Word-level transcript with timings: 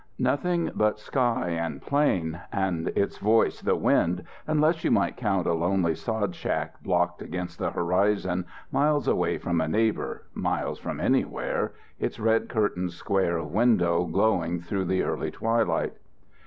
Nothing 0.17 0.71
but 0.73 0.97
sky 0.97 1.49
and 1.49 1.79
plain 1.79 2.39
and 2.51 2.87
its 2.95 3.19
voice, 3.19 3.61
the 3.61 3.75
wind, 3.75 4.23
unless 4.47 4.83
you 4.83 4.89
might 4.89 5.15
count 5.15 5.45
a 5.45 5.53
lonely 5.53 5.93
sod 5.93 6.33
shack 6.33 6.81
blocked 6.81 7.21
against 7.21 7.59
the 7.59 7.69
horizon, 7.69 8.45
miles 8.71 9.07
away 9.07 9.37
from 9.37 9.61
a 9.61 9.67
neighbour, 9.67 10.23
miles 10.33 10.79
from 10.79 10.99
anywhere, 10.99 11.73
its 11.99 12.19
red 12.19 12.49
curtained 12.49 12.93
square 12.93 13.37
of 13.37 13.51
window 13.53 14.05
glowing 14.05 14.59
through 14.59 14.85
the 14.85 15.03
early 15.03 15.29
twilight. 15.29 15.93